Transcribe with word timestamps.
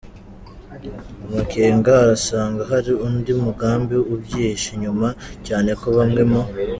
amakenga, 1.25 1.91
arasanga 2.03 2.61
hari 2.71 2.91
undi 3.05 3.31
mugambi 3.43 3.95
ubyihishe 4.13 4.67
inyuma 4.75 5.07
cyane 5.47 5.69
ko 5.79 5.87
bamwe 5.97 6.23
mu 6.31 6.41